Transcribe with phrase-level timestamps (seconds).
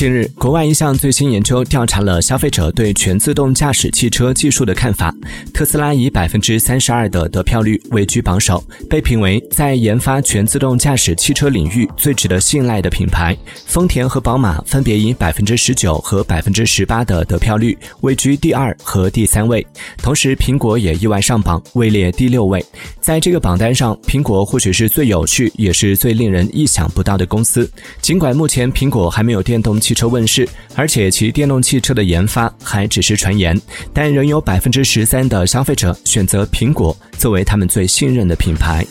[0.00, 5.14] 近日，国外一项最新研究调查了消费者对全自动驾驶汽车技术的看法。
[5.52, 13.36] 特斯拉以百分之三十二的得票率位居榜首，被评为在研发全自动驾驶汽车领域最值得信赖的品牌。
[13.66, 19.66] 丰田和宝马分别以百分之十九和百分之十八的得票率位居第二和第三位。
[19.98, 22.64] 同时，苹果也意外上榜，位列第六位。
[23.02, 27.70] 在这个榜单上，苹果或许是最有趣，也是最令人意想不到的公司。
[28.00, 33.60] 尽管目前苹果还没有电动汽汽车问世，而且其电动汽车的研发还只是传言，
[33.92, 38.86] 但仍有百分之十三的消费者选择苹果作为他们最信任的品牌。